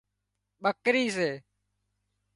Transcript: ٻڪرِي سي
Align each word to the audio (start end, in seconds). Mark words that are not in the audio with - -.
ٻڪرِي 0.63 1.05
سي 1.15 1.29